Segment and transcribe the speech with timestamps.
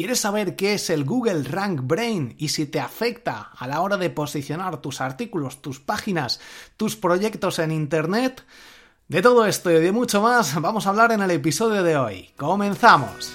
[0.00, 3.98] ¿Quieres saber qué es el Google Rank Brain y si te afecta a la hora
[3.98, 6.40] de posicionar tus artículos, tus páginas,
[6.78, 8.42] tus proyectos en Internet?
[9.08, 12.30] De todo esto y de mucho más vamos a hablar en el episodio de hoy.
[12.38, 13.30] ¡Comenzamos!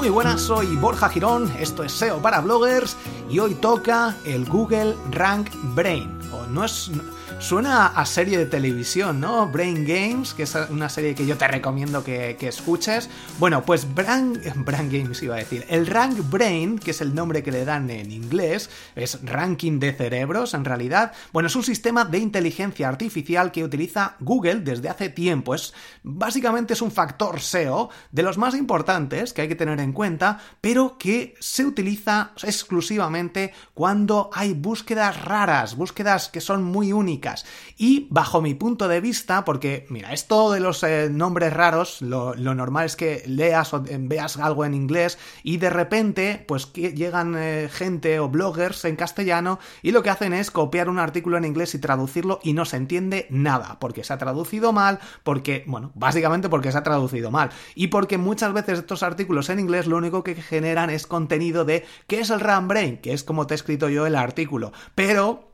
[0.00, 2.96] Muy buenas, soy Borja Girón, esto es SEO para bloggers
[3.28, 6.18] y hoy toca el Google Rank Brain.
[6.32, 6.90] O no es
[7.40, 9.48] Suena a serie de televisión, ¿no?
[9.48, 13.08] Brain Games, que es una serie que yo te recomiendo que, escuches.
[13.38, 15.64] Bueno, pues Brain, Brain Games iba a decir.
[15.70, 19.94] El Rank Brain, que es el nombre que le dan en inglés, es ranking de
[19.94, 21.12] cerebros en realidad.
[21.32, 25.54] Bueno, es un sistema de inteligencia artificial que utiliza Google desde hace tiempo.
[25.54, 29.92] Es básicamente es un factor SEO de los más importantes que hay que tener en
[29.92, 37.29] cuenta, pero que se utiliza exclusivamente cuando hay búsquedas raras, búsquedas que son muy únicas
[37.76, 42.34] y bajo mi punto de vista, porque mira, esto de los eh, nombres raros, lo,
[42.34, 47.34] normal es que leas o veas algo en inglés y de repente, pues que llegan
[47.36, 51.44] eh, gente o bloggers en castellano y lo que hacen es copiar un artículo en
[51.44, 55.92] inglés y traducirlo y no se entiende nada, porque se ha traducido mal, porque, bueno,
[55.94, 57.50] básicamente porque se ha traducido mal.
[57.74, 61.84] Y porque muchas veces estos artículos en inglés lo único que generan es contenido de
[62.06, 62.98] ¿qué es el RAM Brain?
[62.98, 65.49] que es como te he escrito yo el artículo, pero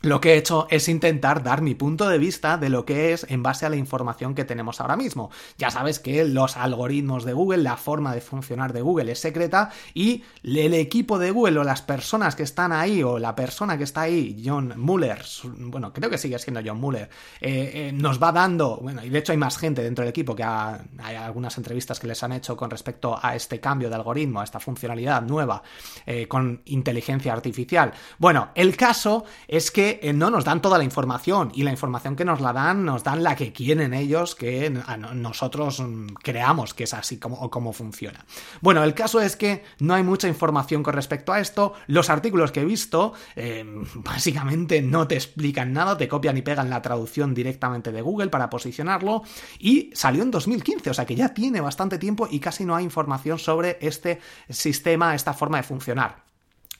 [0.00, 3.26] lo que he hecho es intentar dar mi punto de vista de lo que es
[3.28, 5.30] en base a la información que tenemos ahora mismo.
[5.56, 9.70] Ya sabes que los algoritmos de Google, la forma de funcionar de Google es secreta
[9.94, 13.84] y el equipo de Google o las personas que están ahí o la persona que
[13.84, 15.22] está ahí, John Muller,
[15.58, 17.08] bueno, creo que sigue siendo John Muller,
[17.40, 20.36] eh, eh, nos va dando, bueno, y de hecho hay más gente dentro del equipo
[20.36, 24.40] que hay algunas entrevistas que les han hecho con respecto a este cambio de algoritmo,
[24.40, 25.62] a esta funcionalidad nueva
[26.06, 27.92] eh, con inteligencia artificial.
[28.18, 32.16] Bueno, el caso es que eh, no nos dan toda la información y la información
[32.16, 34.70] que nos la dan nos dan la que quieren ellos que
[35.14, 38.24] nosotros mm, creamos que es así como, o como funciona.
[38.60, 41.74] Bueno, el caso es que no hay mucha información con respecto a esto.
[41.86, 46.70] Los artículos que he visto eh, básicamente no te explican nada, te copian y pegan
[46.70, 49.22] la traducción directamente de Google para posicionarlo
[49.58, 52.84] y salió en 2015, o sea que ya tiene bastante tiempo y casi no hay
[52.84, 56.27] información sobre este sistema, esta forma de funcionar.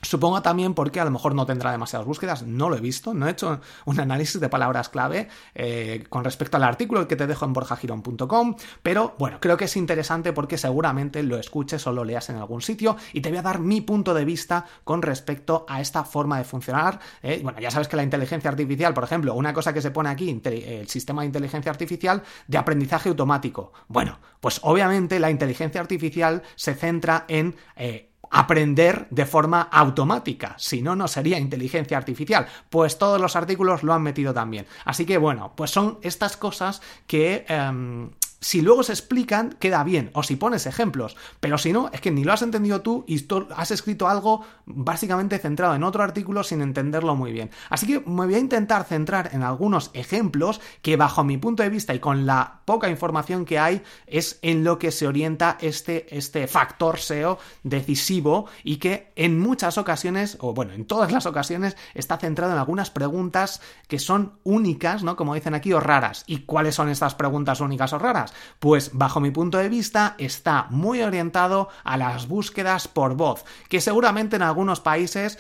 [0.00, 3.26] Supongo también porque a lo mejor no tendrá demasiadas búsquedas, no lo he visto, no
[3.26, 7.44] he hecho un análisis de palabras clave eh, con respecto al artículo que te dejo
[7.44, 12.31] en borjagirón.com, pero bueno, creo que es interesante porque seguramente lo escuches o lo leas
[12.31, 15.81] en algún sitio y te voy a dar mi punto de vista con respecto a
[15.81, 17.00] esta forma de funcionar.
[17.22, 20.10] Eh, bueno, ya sabes que la inteligencia artificial, por ejemplo, una cosa que se pone
[20.10, 23.72] aquí, el sistema de inteligencia artificial de aprendizaje automático.
[23.88, 27.56] Bueno, pues obviamente la inteligencia artificial se centra en...
[27.76, 32.46] Eh, aprender de forma automática, si no, no sería inteligencia artificial.
[32.68, 34.66] Pues todos los artículos lo han metido también.
[34.84, 38.10] Así que bueno, pues son estas cosas que em,
[38.41, 42.10] si luego se explican, queda bien, o si pones ejemplos, pero si no, es que
[42.10, 43.26] ni lo has entendido tú y
[43.56, 47.50] has escrito algo básicamente centrado en otro artículo sin entenderlo muy bien.
[47.69, 51.71] Así que me voy a intentar centrar en algunos ejemplos que bajo mi punto de
[51.71, 56.16] vista y con la poca información que hay es en lo que se orienta este,
[56.16, 61.76] este factor SEO decisivo y que en muchas ocasiones, o bueno, en todas las ocasiones,
[61.94, 65.16] está centrado en algunas preguntas que son únicas, ¿no?
[65.16, 66.25] Como dicen aquí, o raras.
[66.26, 68.27] ¿Y cuáles son estas preguntas únicas o raras?
[68.58, 73.80] Pues bajo mi punto de vista está muy orientado a las búsquedas por voz, que
[73.80, 75.38] seguramente en algunos países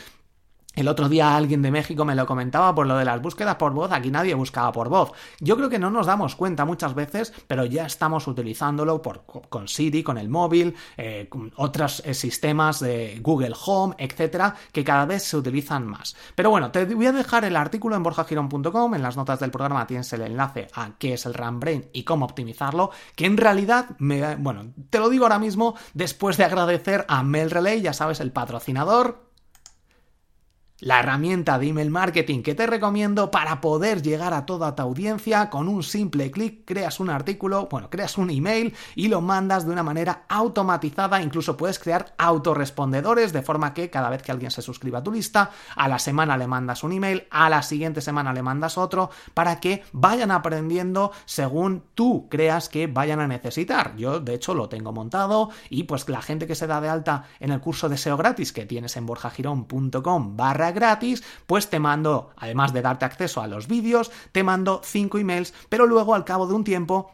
[0.78, 3.72] el otro día alguien de México me lo comentaba por lo de las búsquedas por
[3.72, 5.10] voz, aquí nadie buscaba por voz.
[5.40, 9.66] Yo creo que no nos damos cuenta muchas veces, pero ya estamos utilizándolo por, con
[9.66, 15.04] Siri, con el móvil, eh, con otros eh, sistemas de Google Home, etcétera, que cada
[15.04, 16.14] vez se utilizan más.
[16.34, 19.86] Pero bueno, te voy a dejar el artículo en borjagirón.com, en las notas del programa
[19.86, 23.96] tienes el enlace a qué es el RAM Brain y cómo optimizarlo, que en realidad,
[23.98, 28.30] me, bueno, te lo digo ahora mismo después de agradecer a MailRelay, ya sabes, el
[28.30, 29.27] patrocinador,
[30.80, 35.50] la herramienta de email marketing que te recomiendo para poder llegar a toda tu audiencia
[35.50, 39.72] con un simple clic creas un artículo, bueno, creas un email y lo mandas de
[39.72, 44.62] una manera automatizada, incluso puedes crear autorrespondedores de forma que cada vez que alguien se
[44.62, 48.32] suscriba a tu lista, a la semana le mandas un email, a la siguiente semana
[48.32, 53.96] le mandas otro para que vayan aprendiendo según tú creas que vayan a necesitar.
[53.96, 57.24] Yo de hecho lo tengo montado y pues la gente que se da de alta
[57.40, 62.30] en el curso de SEO gratis que tienes en borjagirón.com barra gratis, pues te mando,
[62.36, 66.46] además de darte acceso a los vídeos, te mando 5 emails, pero luego al cabo
[66.46, 67.12] de un tiempo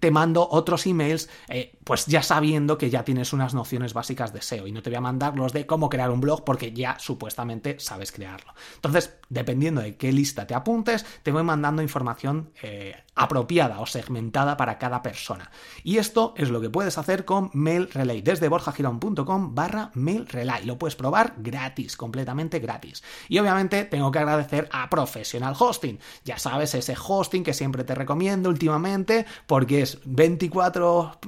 [0.00, 4.42] te mando otros emails, eh, pues ya sabiendo que ya tienes unas nociones básicas de
[4.42, 6.98] SEO y no te voy a mandar los de cómo crear un blog porque ya
[6.98, 8.54] supuestamente sabes crearlo.
[8.76, 14.56] Entonces, dependiendo de qué lista te apuntes, te voy mandando información eh, apropiada o segmentada
[14.56, 15.50] para cada persona.
[15.82, 20.64] Y esto es lo que puedes hacer con Mail Relay desde borjagirón.com barra Mail Relay.
[20.64, 23.02] Lo puedes probar gratis, completamente gratis.
[23.28, 25.98] Y obviamente tengo que agradecer a Professional Hosting.
[26.24, 31.18] Ya sabes, ese hosting que siempre te recomiendo últimamente porque es 24,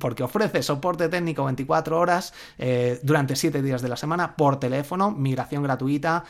[0.00, 5.10] porque ofrece soporte técnico 24 horas eh, durante 7 días de la semana por teléfono,
[5.10, 6.24] migración gratuita,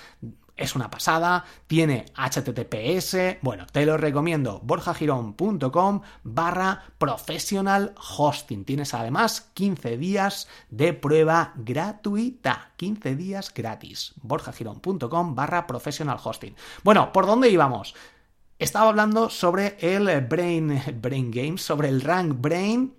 [0.60, 8.66] es una pasada, tiene HTTPS, bueno, te lo recomiendo, borjagirón.com barra professional hosting.
[8.66, 16.54] Tienes además 15 días de prueba gratuita, 15 días gratis, borjagirón.com barra professional hosting.
[16.84, 17.94] Bueno, ¿por dónde íbamos?
[18.60, 22.94] Estaba hablando sobre el Brain, Brain Games, sobre el Rank Brain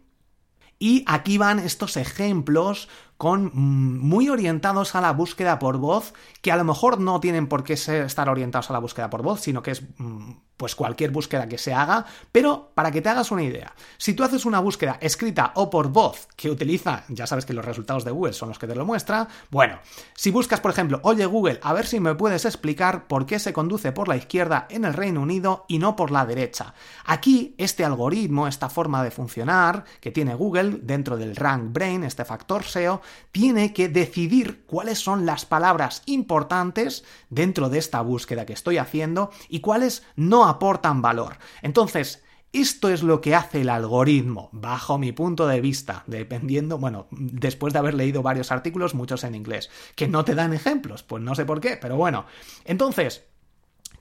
[0.79, 2.89] y aquí van estos ejemplos
[3.21, 7.45] con mm, muy orientados a la búsqueda por voz, que a lo mejor no tienen
[7.45, 11.09] por qué estar orientados a la búsqueda por voz, sino que es mm, pues cualquier
[11.09, 14.59] búsqueda que se haga, pero para que te hagas una idea, si tú haces una
[14.59, 18.49] búsqueda escrita o por voz que utiliza, ya sabes que los resultados de Google son
[18.49, 19.79] los que te lo muestra, bueno,
[20.15, 23.53] si buscas por ejemplo, oye Google, a ver si me puedes explicar por qué se
[23.53, 26.75] conduce por la izquierda en el Reino Unido y no por la derecha.
[27.05, 32.23] Aquí este algoritmo, esta forma de funcionar que tiene Google dentro del Rank Brain, este
[32.23, 38.53] factor SEO, tiene que decidir cuáles son las palabras importantes dentro de esta búsqueda que
[38.53, 41.37] estoy haciendo y cuáles no aportan valor.
[41.61, 42.23] Entonces,
[42.53, 47.71] esto es lo que hace el algoritmo, bajo mi punto de vista, dependiendo, bueno, después
[47.71, 51.33] de haber leído varios artículos, muchos en inglés, que no te dan ejemplos, pues no
[51.33, 52.25] sé por qué, pero bueno.
[52.65, 53.23] Entonces,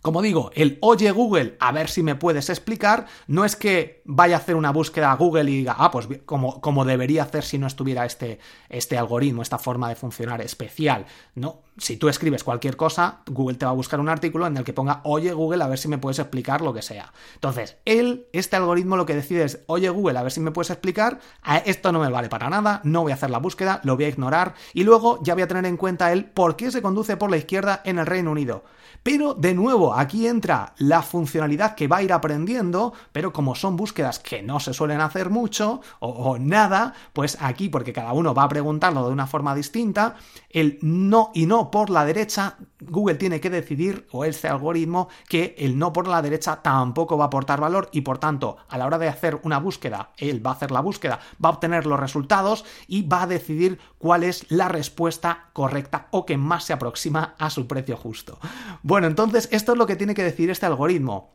[0.03, 4.37] como digo, el oye Google, a ver si me puedes explicar, no es que vaya
[4.37, 7.59] a hacer una búsqueda a Google y diga, ah, pues como, como debería hacer si
[7.59, 8.39] no estuviera este,
[8.69, 11.05] este algoritmo, esta forma de funcionar especial.
[11.35, 14.65] No, si tú escribes cualquier cosa, Google te va a buscar un artículo en el
[14.65, 17.13] que ponga, oye Google, a ver si me puedes explicar lo que sea.
[17.35, 20.71] Entonces, él, este algoritmo lo que decide es, oye Google, a ver si me puedes
[20.71, 21.21] explicar,
[21.65, 24.09] esto no me vale para nada, no voy a hacer la búsqueda, lo voy a
[24.09, 27.31] ignorar y luego ya voy a tener en cuenta él por qué se conduce por
[27.31, 28.63] la izquierda en el Reino Unido.
[29.03, 33.77] Pero de nuevo, aquí entra la funcionalidad que va a ir aprendiendo, pero como son
[33.77, 38.43] búsquedas que no se suelen hacer mucho o, nada, pues aquí, porque cada uno va
[38.43, 40.17] a preguntarlo de una forma distinta,
[40.51, 45.55] el no y no por la derecha, Google tiene que decidir, o este algoritmo, que
[45.59, 48.87] el no por la derecha tampoco va a aportar valor y por tanto, a la
[48.87, 52.01] hora de hacer una búsqueda, él va a hacer la búsqueda, va a obtener los
[52.01, 57.35] resultados y va a decidir cuál es la respuesta correcta o que más se aproxima
[57.39, 58.39] a su precio justo.
[58.83, 61.35] Bueno, entonces esto es lo que tiene que decir este algoritmo.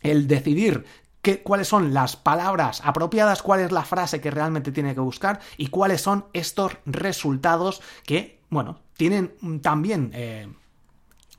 [0.00, 0.84] El decidir
[1.42, 5.68] cuáles son las palabras apropiadas, cuál es la frase que realmente tiene que buscar y
[5.68, 10.10] cuáles son estos resultados que, bueno, tienen también...
[10.14, 10.48] Eh,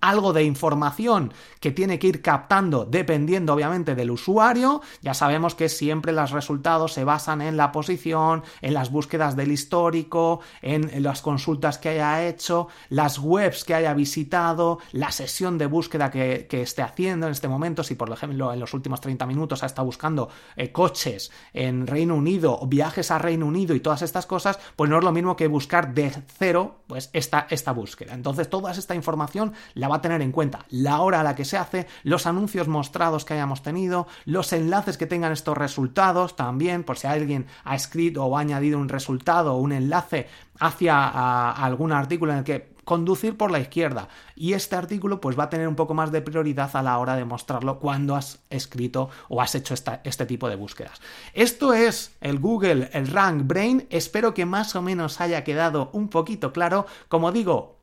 [0.09, 4.81] algo de información que tiene que ir captando dependiendo obviamente del usuario.
[5.01, 9.51] Ya sabemos que siempre los resultados se basan en la posición, en las búsquedas del
[9.51, 15.65] histórico, en las consultas que haya hecho, las webs que haya visitado, la sesión de
[15.65, 17.83] búsqueda que, esté haciendo en este momento.
[17.83, 22.15] Si por ejemplo en los últimos 30 minutos ha estado buscando eh, coches en Reino
[22.15, 25.47] Unido viajes a Reino Unido y todas estas cosas, pues no es lo mismo que
[25.47, 28.13] buscar de cero pues esta, esta búsqueda.
[28.13, 31.57] Entonces toda esta información la a tener en cuenta la hora a la que se
[31.57, 36.97] hace, los anuncios mostrados que hayamos tenido, los enlaces que tengan estos resultados también, por
[36.97, 40.27] si alguien ha escrito o ha añadido un resultado o un enlace
[40.59, 44.07] hacia algún artículo en el que conducir por la izquierda.
[44.35, 47.15] Y este artículo pues va a tener un poco más de prioridad a la hora
[47.15, 51.01] de mostrarlo cuando has escrito o has hecho este tipo de búsquedas.
[51.33, 53.87] Esto es el Google, el Rank Brain.
[53.89, 56.85] Espero que más o menos haya quedado un poquito claro.
[57.09, 57.75] Como digo,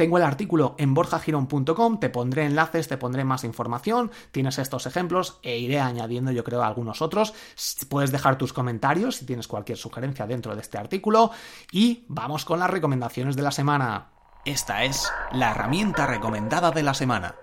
[0.00, 5.40] tengo el artículo en borjagirón.com, te pondré enlaces, te pondré más información, tienes estos ejemplos
[5.42, 7.34] e iré añadiendo yo creo algunos otros.
[7.90, 11.32] Puedes dejar tus comentarios si tienes cualquier sugerencia dentro de este artículo
[11.70, 14.08] y vamos con las recomendaciones de la semana.
[14.46, 17.34] Esta es la herramienta recomendada de la semana.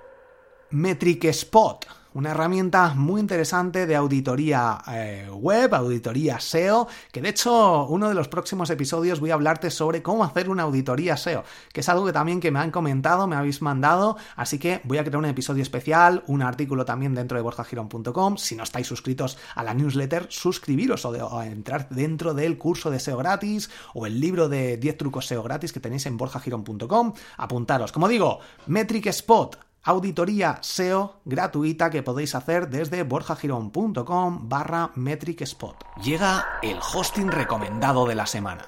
[0.72, 1.86] Metric Spot
[2.18, 8.16] una herramienta muy interesante de auditoría eh, web, auditoría SEO, que de hecho uno de
[8.16, 12.08] los próximos episodios voy a hablarte sobre cómo hacer una auditoría SEO, que es algo
[12.08, 15.26] que también que me han comentado, me habéis mandado, así que voy a crear un
[15.26, 20.26] episodio especial, un artículo también dentro de borjagirón.com, si no estáis suscritos a la newsletter,
[20.28, 24.98] suscribiros o, o entrar dentro del curso de SEO gratis o el libro de 10
[24.98, 27.92] trucos SEO gratis que tenéis en borjagirón.com, apuntaros.
[27.92, 35.78] Como digo, Metric Spot auditoría SEO gratuita que podéis hacer desde borjagirón.com barra metricspot.
[36.04, 38.66] Llega el hosting recomendado de la semana.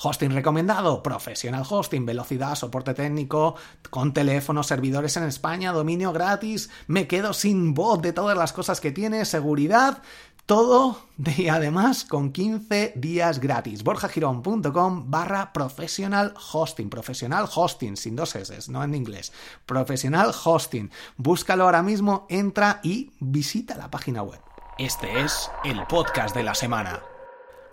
[0.00, 3.56] Hosting recomendado, profesional hosting, velocidad, soporte técnico,
[3.90, 8.80] con teléfono, servidores en España, dominio gratis, me quedo sin bot de todas las cosas
[8.80, 10.02] que tiene, seguridad,
[10.48, 10.98] todo
[11.36, 13.84] y además con 15 días gratis.
[13.84, 16.88] borjagirón.com barra professional hosting.
[16.88, 19.30] Profesional hosting, sin dos S, no en inglés.
[19.66, 20.90] Profesional hosting.
[21.18, 24.40] Búscalo ahora mismo, entra y visita la página web.
[24.78, 26.98] Este es el podcast de la semana.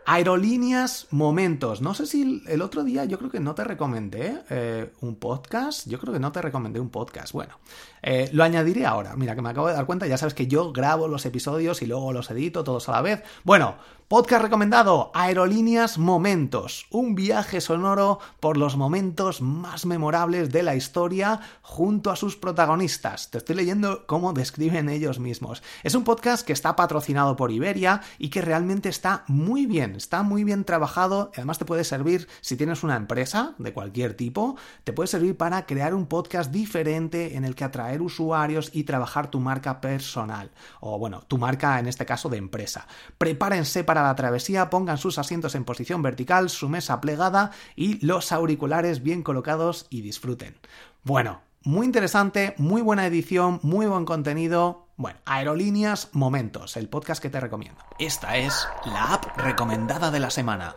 [0.05, 1.81] Aerolíneas Momentos.
[1.81, 5.87] No sé si el otro día yo creo que no te recomendé eh, un podcast.
[5.87, 7.33] Yo creo que no te recomendé un podcast.
[7.33, 7.59] Bueno,
[8.03, 9.15] eh, lo añadiré ahora.
[9.15, 10.05] Mira, que me acabo de dar cuenta.
[10.05, 13.23] Ya sabes que yo grabo los episodios y luego los edito todos a la vez.
[13.43, 20.75] Bueno, Podcast recomendado, Aerolíneas Momentos, un viaje sonoro por los momentos más memorables de la
[20.75, 23.31] historia junto a sus protagonistas.
[23.31, 25.63] Te estoy leyendo cómo describen ellos mismos.
[25.81, 30.21] Es un podcast que está patrocinado por Iberia y que realmente está muy bien, está
[30.21, 31.31] muy bien trabajado.
[31.33, 35.65] Además te puede servir, si tienes una empresa de cualquier tipo, te puede servir para
[35.65, 40.51] crear un podcast diferente en el que atraer usuarios y trabajar tu marca personal.
[40.79, 42.85] O bueno, tu marca en este caso de empresa.
[43.17, 48.05] Prepárense para para la travesía, pongan sus asientos en posición vertical, su mesa plegada y
[48.05, 50.57] los auriculares bien colocados y disfruten.
[51.03, 54.87] Bueno, muy interesante, muy buena edición, muy buen contenido.
[54.97, 57.81] Bueno, Aerolíneas Momentos, el podcast que te recomiendo.
[57.97, 60.75] Esta es la app recomendada de la semana.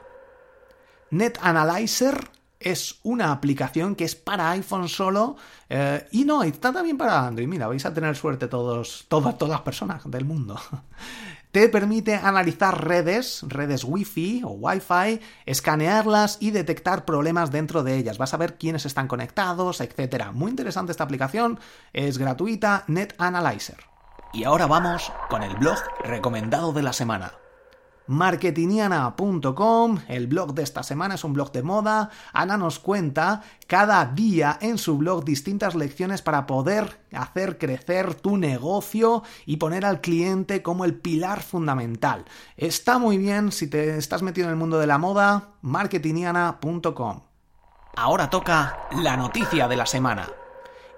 [1.11, 5.37] Net Analyzer es una aplicación que es para iPhone solo
[5.69, 7.49] eh, y no, está también para Android.
[7.49, 10.57] Mira, vais a tener suerte todos, todas, todas las personas del mundo.
[11.53, 18.19] Te permite analizar redes, redes Wi-Fi o Wi-Fi, escanearlas y detectar problemas dentro de ellas.
[18.19, 20.27] Vas a ver quiénes están conectados, etc.
[20.33, 21.59] Muy interesante esta aplicación,
[21.93, 23.79] es gratuita, Net Analyzer.
[24.33, 27.33] Y ahora vamos con el blog recomendado de la semana
[28.09, 32.11] marketingiana.com, el blog de esta semana es un blog de moda.
[32.33, 38.37] Ana nos cuenta cada día en su blog distintas lecciones para poder hacer crecer tu
[38.37, 42.25] negocio y poner al cliente como el pilar fundamental.
[42.57, 47.21] Está muy bien si te estás metido en el mundo de la moda, marketingiana.com.
[47.97, 50.29] Ahora toca la noticia de la semana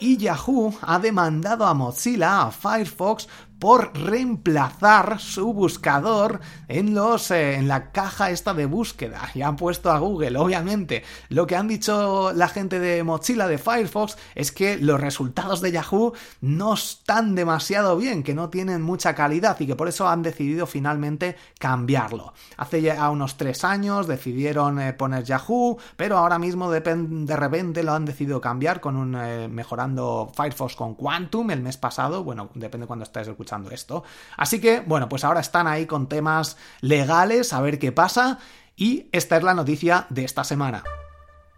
[0.01, 3.29] y Yahoo ha demandado a Mozilla, a Firefox,
[3.61, 9.31] por reemplazar su buscador en los eh, en la caja esta de búsqueda.
[9.35, 11.05] Y han puesto a Google obviamente.
[11.29, 15.73] Lo que han dicho la gente de Mozilla de Firefox es que los resultados de
[15.73, 20.23] Yahoo no están demasiado bien que no tienen mucha calidad y que por eso han
[20.23, 22.33] decidido finalmente cambiarlo.
[22.57, 27.83] Hace ya unos tres años decidieron eh, poner Yahoo pero ahora mismo de, de repente
[27.83, 32.25] lo han decidido cambiar con un eh, mejorando Firefox con Quantum el mes pasado.
[32.25, 34.05] Bueno depende cuando estés escuchando esto.
[34.37, 38.39] Así que, bueno, pues ahora están ahí con temas legales, a ver qué pasa.
[38.77, 40.83] Y esta es la noticia de esta semana.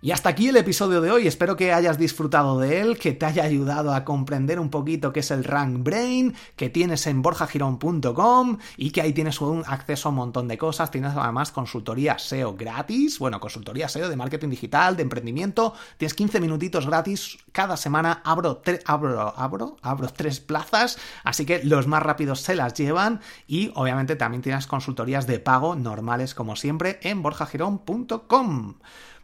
[0.05, 3.25] Y hasta aquí el episodio de hoy, espero que hayas disfrutado de él, que te
[3.25, 8.59] haya ayudado a comprender un poquito qué es el Rank Brain, que tienes en borjagirón.com
[8.77, 12.57] y que ahí tienes un acceso a un montón de cosas, tienes además consultoría SEO
[12.57, 18.23] gratis, bueno, consultoría SEO de marketing digital, de emprendimiento, tienes 15 minutitos gratis, cada semana
[18.25, 23.21] abro, abro, abro, abro tres plazas, así que los más rápidos se las llevan.
[23.47, 28.75] Y obviamente también tienes consultorías de pago normales como siempre en borjagirón.com.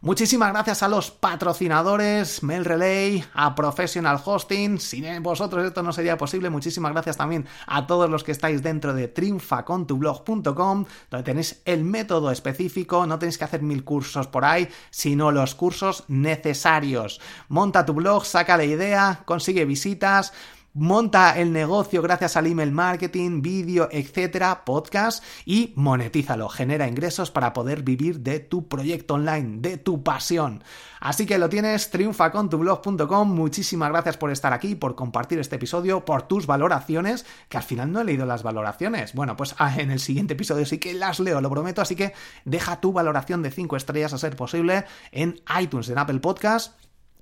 [0.01, 4.79] Muchísimas gracias a los patrocinadores, Mail Relay, a Professional Hosting.
[4.79, 6.49] Sin vosotros esto no sería posible.
[6.49, 12.31] Muchísimas gracias también a todos los que estáis dentro de triunfacontublog.com, donde tenéis el método
[12.31, 13.05] específico.
[13.05, 17.19] No tenéis que hacer mil cursos por ahí, sino los cursos necesarios.
[17.49, 20.31] Monta tu blog, saca la idea, consigue visitas
[20.79, 27.51] monta el negocio gracias al email marketing, vídeo, etcétera, podcast y monetízalo, genera ingresos para
[27.51, 30.63] poder vivir de tu proyecto online, de tu pasión.
[31.01, 33.29] Así que lo tienes, triunfacontublog.com.
[33.29, 37.91] Muchísimas gracias por estar aquí, por compartir este episodio, por tus valoraciones, que al final
[37.91, 39.13] no he leído las valoraciones.
[39.13, 42.13] Bueno, pues ah, en el siguiente episodio sí que las leo, lo prometo, así que
[42.45, 46.73] deja tu valoración de 5 estrellas a ser posible en iTunes, en Apple Podcast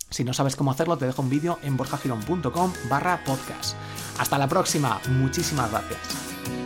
[0.09, 3.75] si no sabes cómo hacerlo, te dejo un vídeo en borjagirón.com barra podcast.
[4.19, 6.56] Hasta la próxima, muchísimas gracias.